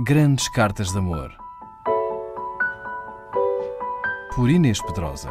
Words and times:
Grandes 0.00 0.48
Cartas 0.48 0.90
de 0.90 0.98
Amor. 0.98 1.32
Por 4.34 4.50
Inês 4.50 4.82
Pedrosa. 4.82 5.30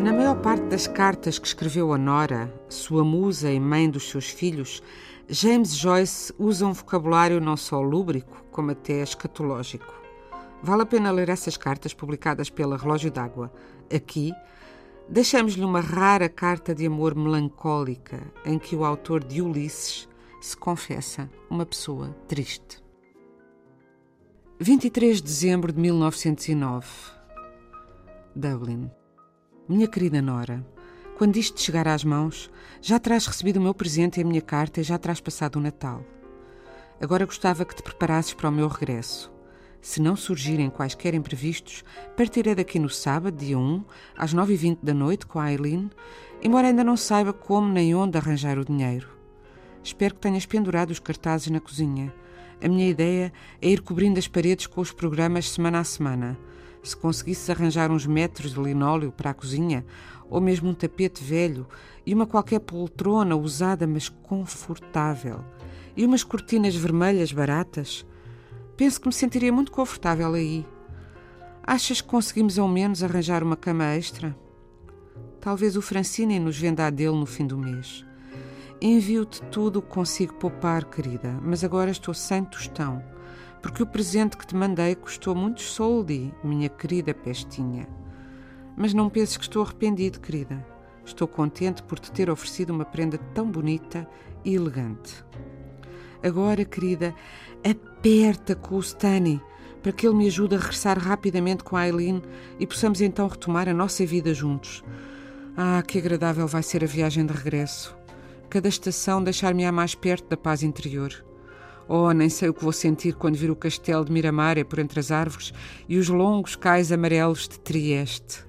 Na 0.00 0.10
maior 0.10 0.40
parte 0.40 0.64
das 0.68 0.86
cartas 0.86 1.38
que 1.38 1.48
escreveu 1.48 1.92
a 1.92 1.98
Nora, 1.98 2.50
sua 2.70 3.04
musa 3.04 3.52
e 3.52 3.60
mãe 3.60 3.90
dos 3.90 4.08
seus 4.08 4.30
filhos, 4.30 4.82
James 5.28 5.76
Joyce 5.76 6.32
usa 6.38 6.66
um 6.66 6.72
vocabulário 6.72 7.42
não 7.42 7.58
só 7.58 7.78
lúbrico, 7.78 8.42
como 8.50 8.70
até 8.70 9.02
escatológico. 9.02 9.92
Vale 10.62 10.82
a 10.82 10.86
pena 10.86 11.10
ler 11.10 11.28
essas 11.28 11.58
cartas 11.58 11.92
publicadas 11.92 12.48
pela 12.48 12.78
Relógio 12.78 13.10
d'Água. 13.10 13.52
Aqui, 13.94 14.32
deixamos-lhe 15.08 15.64
uma 15.64 15.80
rara 15.80 16.28
carta 16.28 16.74
de 16.74 16.86
amor 16.86 17.14
melancólica 17.14 18.22
em 18.44 18.58
que 18.58 18.74
o 18.74 18.84
autor 18.84 19.22
de 19.22 19.42
Ulisses 19.42 20.08
se 20.40 20.56
confessa 20.56 21.30
uma 21.48 21.66
pessoa 21.66 22.14
triste. 22.26 22.82
23 24.58 25.16
de 25.18 25.22
dezembro 25.22 25.72
de 25.72 25.80
1909 25.80 26.86
Dublin 28.34 28.90
Minha 29.68 29.88
querida 29.88 30.22
Nora, 30.22 30.64
quando 31.18 31.36
isto 31.36 31.60
chegar 31.60 31.88
às 31.88 32.04
mãos, 32.04 32.50
já 32.80 32.98
terás 32.98 33.26
recebido 33.26 33.58
o 33.58 33.62
meu 33.62 33.74
presente 33.74 34.18
e 34.18 34.22
a 34.22 34.26
minha 34.26 34.40
carta 34.40 34.80
e 34.80 34.84
já 34.84 34.98
terás 34.98 35.20
passado 35.20 35.56
o 35.56 35.60
Natal. 35.60 36.04
Agora 37.00 37.26
gostava 37.26 37.64
que 37.64 37.74
te 37.74 37.82
preparasses 37.82 38.34
para 38.34 38.48
o 38.48 38.52
meu 38.52 38.68
regresso. 38.68 39.33
Se 39.84 40.00
não 40.00 40.16
surgirem 40.16 40.70
quaisquer 40.70 41.12
imprevistos, 41.12 41.84
partirei 42.16 42.54
daqui 42.54 42.78
no 42.78 42.88
sábado, 42.88 43.36
dia 43.36 43.58
1, 43.58 43.84
às 44.16 44.34
9h20 44.34 44.78
da 44.82 44.94
noite, 44.94 45.26
com 45.26 45.38
a 45.38 45.44
Aileen, 45.44 45.90
embora 46.42 46.68
ainda 46.68 46.82
não 46.82 46.96
saiba 46.96 47.34
como 47.34 47.68
nem 47.68 47.94
onde 47.94 48.16
arranjar 48.16 48.58
o 48.58 48.64
dinheiro. 48.64 49.06
Espero 49.82 50.14
que 50.14 50.22
tenhas 50.22 50.46
pendurado 50.46 50.90
os 50.90 50.98
cartazes 50.98 51.50
na 51.50 51.60
cozinha. 51.60 52.14
A 52.64 52.66
minha 52.66 52.88
ideia 52.88 53.30
é 53.60 53.68
ir 53.68 53.82
cobrindo 53.82 54.18
as 54.18 54.26
paredes 54.26 54.66
com 54.66 54.80
os 54.80 54.90
programas 54.90 55.50
semana 55.50 55.80
a 55.80 55.84
semana. 55.84 56.38
Se 56.82 56.96
conseguisses 56.96 57.50
arranjar 57.50 57.90
uns 57.90 58.06
metros 58.06 58.54
de 58.54 58.60
linóleo 58.62 59.12
para 59.12 59.32
a 59.32 59.34
cozinha, 59.34 59.84
ou 60.30 60.40
mesmo 60.40 60.70
um 60.70 60.74
tapete 60.74 61.22
velho 61.22 61.68
e 62.06 62.14
uma 62.14 62.26
qualquer 62.26 62.60
poltrona 62.60 63.36
usada, 63.36 63.86
mas 63.86 64.08
confortável, 64.08 65.44
e 65.94 66.06
umas 66.06 66.24
cortinas 66.24 66.74
vermelhas 66.74 67.30
baratas, 67.32 68.06
Penso 68.76 69.00
que 69.00 69.06
me 69.06 69.12
sentiria 69.12 69.52
muito 69.52 69.70
confortável 69.70 70.34
aí. 70.34 70.66
Achas 71.62 72.00
que 72.00 72.08
conseguimos 72.08 72.58
ao 72.58 72.66
menos 72.66 73.02
arranjar 73.02 73.42
uma 73.42 73.56
cama 73.56 73.84
extra? 73.94 74.36
Talvez 75.40 75.76
o 75.76 75.82
Francine 75.82 76.40
nos 76.40 76.58
venda 76.58 76.86
a 76.86 76.90
dele 76.90 77.16
no 77.16 77.26
fim 77.26 77.46
do 77.46 77.56
mês. 77.56 78.04
Envio-te 78.80 79.40
tudo 79.42 79.78
o 79.78 79.82
que 79.82 79.88
consigo 79.88 80.34
poupar, 80.34 80.84
querida, 80.86 81.38
mas 81.40 81.62
agora 81.62 81.90
estou 81.90 82.12
sem 82.12 82.44
tostão, 82.44 83.02
porque 83.62 83.82
o 83.82 83.86
presente 83.86 84.36
que 84.36 84.46
te 84.46 84.56
mandei 84.56 84.94
custou 84.96 85.34
muitos 85.34 85.64
soldi, 85.72 86.34
minha 86.42 86.68
querida 86.68 87.14
pestinha. 87.14 87.86
Mas 88.76 88.92
não 88.92 89.08
penses 89.08 89.36
que 89.36 89.44
estou 89.44 89.62
arrependido, 89.62 90.18
querida. 90.18 90.66
Estou 91.04 91.28
contente 91.28 91.82
por 91.82 91.98
te 91.98 92.10
ter 92.10 92.28
oferecido 92.28 92.70
uma 92.70 92.84
prenda 92.84 93.18
tão 93.32 93.48
bonita 93.48 94.08
e 94.44 94.54
elegante. 94.54 95.24
Agora, 96.24 96.64
querida, 96.64 97.14
aperta 97.62 98.54
com 98.54 98.76
o 98.76 98.80
Stanley 98.80 99.38
para 99.82 99.92
que 99.92 100.06
ele 100.06 100.16
me 100.16 100.26
ajude 100.26 100.54
a 100.54 100.58
regressar 100.58 100.98
rapidamente 100.98 101.62
com 101.62 101.76
a 101.76 101.80
Aileen 101.80 102.22
e 102.58 102.66
possamos 102.66 103.02
então 103.02 103.28
retomar 103.28 103.68
a 103.68 103.74
nossa 103.74 104.06
vida 104.06 104.32
juntos. 104.32 104.82
Ah, 105.54 105.82
que 105.86 105.98
agradável 105.98 106.46
vai 106.46 106.62
ser 106.62 106.82
a 106.82 106.86
viagem 106.86 107.26
de 107.26 107.34
regresso. 107.34 107.94
Cada 108.48 108.66
estação 108.66 109.22
deixar-me-á 109.22 109.70
mais 109.70 109.94
perto 109.94 110.26
da 110.30 110.36
paz 110.38 110.62
interior. 110.62 111.12
Oh, 111.86 112.10
nem 112.12 112.30
sei 112.30 112.48
o 112.48 112.54
que 112.54 112.64
vou 112.64 112.72
sentir 112.72 113.14
quando 113.16 113.36
vir 113.36 113.50
o 113.50 113.56
castelo 113.56 114.06
de 114.06 114.10
Miramar 114.10 114.64
por 114.64 114.78
entre 114.78 114.98
as 114.98 115.10
árvores 115.10 115.52
e 115.86 115.98
os 115.98 116.08
longos 116.08 116.56
cais 116.56 116.90
amarelos 116.90 117.46
de 117.46 117.60
Trieste. 117.60 118.42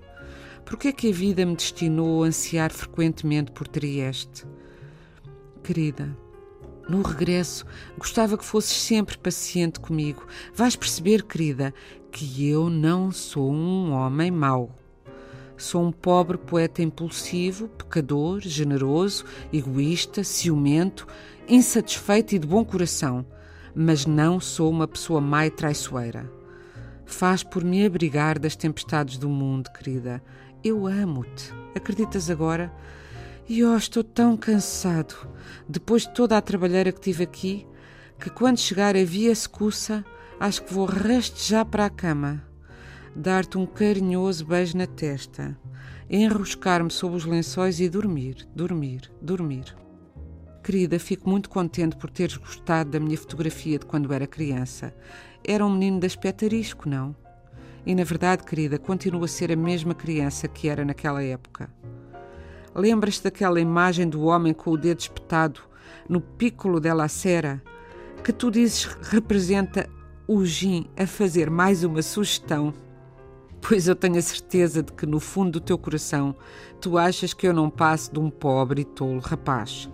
Por 0.63 0.77
que 0.77 0.87
é 0.87 0.91
que 0.93 1.09
a 1.09 1.13
vida 1.13 1.45
me 1.45 1.57
destinou 1.57 2.23
a 2.23 2.27
ansiar 2.27 2.71
frequentemente 2.71 3.51
por 3.51 3.67
Trieste? 3.67 4.45
Querida, 5.61 6.15
no 6.89 7.01
regresso, 7.01 7.65
gostava 7.97 8.37
que 8.37 8.45
fosses 8.45 8.81
sempre 8.81 9.17
paciente 9.17 9.79
comigo. 9.79 10.25
Vais 10.53 10.75
perceber, 10.75 11.23
querida, 11.23 11.73
que 12.11 12.47
eu 12.47 12.69
não 12.69 13.11
sou 13.11 13.51
um 13.51 13.91
homem 13.91 14.31
mau. 14.31 14.69
Sou 15.57 15.83
um 15.85 15.91
pobre 15.91 16.37
poeta 16.37 16.81
impulsivo, 16.81 17.67
pecador, 17.69 18.41
generoso, 18.41 19.25
egoísta, 19.53 20.23
ciumento, 20.23 21.07
insatisfeito 21.47 22.35
e 22.35 22.39
de 22.39 22.47
bom 22.47 22.63
coração, 22.63 23.25
mas 23.73 24.05
não 24.05 24.39
sou 24.39 24.69
uma 24.69 24.87
pessoa 24.87 25.21
má 25.21 25.45
e 25.45 25.49
traiçoeira. 25.49 26.29
Faz 27.05 27.43
por 27.43 27.63
me 27.63 27.85
abrigar 27.85 28.39
das 28.39 28.55
tempestades 28.55 29.17
do 29.17 29.29
mundo, 29.29 29.69
querida. 29.71 30.21
Eu 30.63 30.87
amo-te. 30.87 31.53
Acreditas 31.75 32.29
agora? 32.29 32.71
E 33.47 33.63
oh, 33.63 33.77
estou 33.77 34.03
tão 34.03 34.35
cansado, 34.35 35.13
depois 35.69 36.01
de 36.01 36.15
toda 36.15 36.35
a 36.35 36.41
trabalheira 36.41 36.91
que 36.91 36.99
tive 36.99 37.25
aqui, 37.25 37.67
que 38.19 38.27
quando 38.27 38.57
chegar 38.57 38.95
a 38.95 39.03
via 39.03 39.35
secuça, 39.35 40.03
acho 40.39 40.63
que 40.63 40.73
vou 40.73 40.85
rastejar 40.85 41.63
para 41.63 41.85
a 41.85 41.89
cama, 41.91 42.43
dar-te 43.15 43.55
um 43.55 43.67
carinhoso 43.67 44.43
beijo 44.45 44.75
na 44.75 44.87
testa, 44.87 45.55
enroscar-me 46.09 46.89
sob 46.89 47.15
os 47.15 47.23
lençóis 47.23 47.79
e 47.79 47.87
dormir, 47.87 48.47
dormir, 48.55 49.11
dormir. 49.21 49.75
Querida, 50.63 50.97
fico 50.97 51.29
muito 51.29 51.47
contente 51.47 51.95
por 51.97 52.09
teres 52.09 52.37
gostado 52.37 52.89
da 52.89 52.99
minha 52.99 53.15
fotografia 53.15 53.77
de 53.77 53.85
quando 53.85 54.11
era 54.11 54.25
criança. 54.25 54.91
Era 55.43 55.63
um 55.63 55.71
menino 55.71 55.99
de 55.99 56.07
aspecto 56.07 56.45
arisco, 56.45 56.89
não? 56.89 57.15
E 57.85 57.93
na 57.93 58.03
verdade, 58.03 58.43
querida, 58.43 58.79
continuo 58.79 59.23
a 59.23 59.27
ser 59.27 59.51
a 59.51 59.55
mesma 59.55 59.93
criança 59.93 60.47
que 60.47 60.67
era 60.67 60.83
naquela 60.83 61.23
época. 61.23 61.69
Lembras-te 62.75 63.23
daquela 63.23 63.61
imagem 63.61 64.09
do 64.09 64.23
homem 64.23 64.53
com 64.53 64.71
o 64.71 64.77
dedo 64.77 64.99
espetado 64.99 65.61
no 66.09 66.19
pícolo 66.19 66.81
della 66.81 67.07
cera, 67.07 67.63
que 68.21 68.33
tu 68.33 68.51
dizes 68.51 68.83
representa 69.01 69.89
o 70.27 70.43
gin 70.43 70.89
a 70.97 71.07
fazer 71.07 71.49
mais 71.49 71.85
uma 71.85 72.01
sugestão? 72.01 72.73
Pois 73.61 73.87
eu 73.87 73.95
tenho 73.95 74.17
a 74.17 74.21
certeza 74.21 74.83
de 74.83 74.91
que 74.91 75.05
no 75.05 75.21
fundo 75.21 75.51
do 75.51 75.61
teu 75.61 75.77
coração 75.77 76.35
tu 76.81 76.97
achas 76.97 77.33
que 77.33 77.47
eu 77.47 77.53
não 77.53 77.69
passo 77.69 78.11
de 78.11 78.19
um 78.19 78.29
pobre 78.29 78.81
e 78.81 78.85
tolo 78.85 79.19
rapaz. 79.19 79.89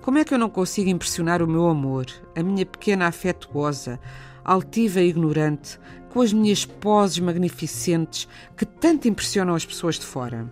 Como 0.00 0.16
é 0.16 0.24
que 0.24 0.32
eu 0.32 0.38
não 0.38 0.48
consigo 0.48 0.88
impressionar 0.88 1.42
o 1.42 1.46
meu 1.46 1.68
amor, 1.68 2.06
a 2.34 2.42
minha 2.42 2.64
pequena 2.64 3.08
afetuosa, 3.08 4.00
altiva 4.42 5.02
e 5.02 5.08
ignorante, 5.08 5.78
com 6.08 6.22
as 6.22 6.32
minhas 6.32 6.64
poses 6.64 7.18
magnificentes 7.18 8.26
que 8.56 8.64
tanto 8.64 9.06
impressionam 9.06 9.54
as 9.54 9.66
pessoas 9.66 9.96
de 9.96 10.06
fora? 10.06 10.50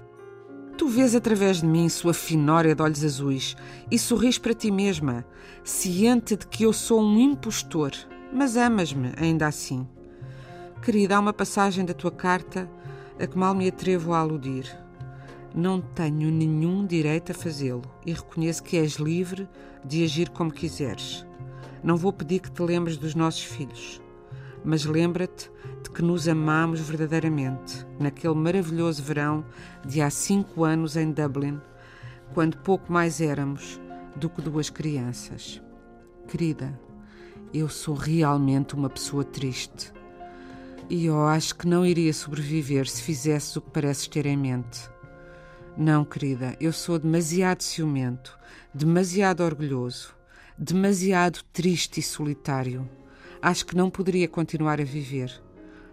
Tu 0.77 0.89
vês 0.89 1.15
através 1.15 1.61
de 1.61 1.67
mim 1.67 1.89
sua 1.89 2.13
finória 2.13 2.75
de 2.75 2.83
olhos 2.83 3.05
azuis 3.05 3.57
e 3.89 3.97
sorris 3.97 4.39
para 4.39 4.53
ti 4.53 4.73
mesma, 4.73 5.25
ciente 5.63 6.37
de 6.37 6.49
que 6.49 6.65
eu 6.65 6.73
sou 6.73 7.01
um 7.01 7.17
impostor, 7.17 7.93
mas 8.33 8.57
amas-me 8.57 9.13
ainda 9.17 9.47
assim. 9.47 9.87
Querida, 10.83 11.17
há 11.17 11.21
uma 11.21 11.33
passagem 11.33 11.85
da 11.85 11.95
tua 11.95 12.11
carta 12.11 12.69
a 13.21 13.27
que 13.27 13.39
mal 13.39 13.55
me 13.55 13.69
atrevo 13.69 14.13
a 14.13 14.19
aludir. 14.19 14.67
Não 15.55 15.81
tenho 15.81 16.29
nenhum 16.33 16.85
direito 16.85 17.31
a 17.31 17.35
fazê-lo 17.35 17.85
e 18.05 18.13
reconheço 18.13 18.65
que 18.65 18.77
és 18.77 18.95
livre 18.95 19.49
de 19.85 20.03
agir 20.03 20.29
como 20.31 20.53
quiseres. 20.53 21.25
Não 21.85 21.97
vou 21.97 22.13
pedir 22.13 22.41
que 22.41 22.51
te 22.51 22.63
lembres 22.63 22.97
dos 22.97 23.15
nossos 23.15 23.45
filhos, 23.45 24.03
mas 24.65 24.85
lembra-te 24.85 25.51
de 25.83 25.91
que 25.91 26.03
nos 26.03 26.27
amamos 26.27 26.81
verdadeiramente 26.81 27.87
naquele 27.99 28.35
maravilhoso 28.35 29.03
verão 29.03 29.45
de 29.85 30.01
há 30.01 30.09
cinco 30.09 30.65
anos 30.65 30.97
em 30.97 31.13
Dublin, 31.13 31.61
quando 32.33 32.57
pouco 32.59 32.93
mais 32.93 33.21
éramos 33.21 33.81
do 34.17 34.31
que 34.31 34.41
duas 34.41 34.71
crianças. 34.71 35.61
Querida, 36.27 36.79
eu 37.53 37.69
sou 37.69 37.95
realmente 37.95 38.75
uma 38.75 38.89
pessoa 38.89 39.25
triste. 39.25 39.93
E 40.89 41.07
eu 41.07 41.27
acho 41.27 41.55
que 41.55 41.67
não 41.67 41.85
iria 41.85 42.13
sobreviver 42.13 42.89
se 42.89 43.03
fizesse 43.03 43.59
o 43.59 43.63
que 43.63 43.71
pareces 43.71 44.09
ter 44.09 44.27
em 44.27 44.37
mente. 44.37 44.89
Não, 45.77 46.05
querida, 46.05 46.57
eu 46.61 46.73
sou 46.73 46.99
demasiado 46.99 47.63
ciumento, 47.63 48.39
demasiado 48.73 49.43
orgulhoso, 49.43 50.15
demasiado 50.57 51.41
triste 51.53 52.01
e 52.01 52.03
solitário. 52.03 52.89
Acho 53.45 53.67
que 53.67 53.77
não 53.77 53.91
poderia 53.91 54.27
continuar 54.27 54.81
a 54.81 54.85
viver. 54.85 55.31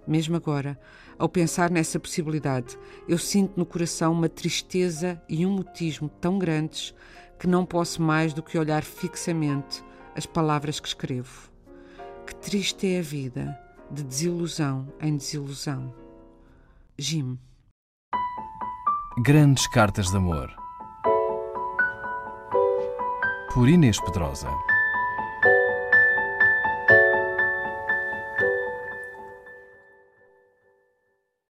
Mesmo 0.07 0.37
agora, 0.37 0.79
ao 1.19 1.27
pensar 1.27 1.69
nessa 1.69 1.99
possibilidade, 1.99 2.79
eu 3.09 3.17
sinto 3.17 3.57
no 3.57 3.65
coração 3.65 4.13
uma 4.13 4.29
tristeza 4.29 5.21
e 5.27 5.45
um 5.45 5.51
mutismo 5.51 6.07
tão 6.07 6.39
grandes 6.39 6.95
que 7.37 7.47
não 7.47 7.65
posso 7.65 8.01
mais 8.01 8.33
do 8.33 8.41
que 8.41 8.57
olhar 8.57 8.85
fixamente 8.85 9.83
as 10.15 10.25
palavras 10.25 10.79
que 10.79 10.87
escrevo. 10.87 11.51
Que 12.25 12.33
triste 12.35 12.87
é 12.87 12.99
a 12.99 13.01
vida, 13.01 13.59
de 13.91 14.01
desilusão 14.01 14.87
em 15.01 15.17
desilusão. 15.17 15.93
Jim. 16.97 17.37
Grandes 19.25 19.67
Cartas 19.67 20.09
de 20.09 20.15
Amor. 20.15 20.49
Por 23.53 23.67
Inês 23.67 23.99
Pedrosa. 23.99 24.47